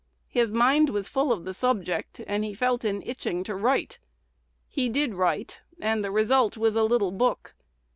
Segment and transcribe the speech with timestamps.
[0.29, 3.99] His mind was full of the subject, and he felt an itching to write.
[4.67, 7.53] He did write, and the result was a "little book."